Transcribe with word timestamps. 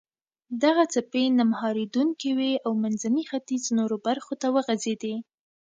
دغه 0.63 0.83
څپې 0.93 1.23
نه 1.37 1.43
مهارېدونکې 1.51 2.29
وې 2.37 2.53
او 2.65 2.71
منځني 2.83 3.23
ختیځ 3.31 3.63
نورو 3.77 3.97
برخو 4.07 4.33
ته 4.41 4.47
وغځېدې. 4.55 5.15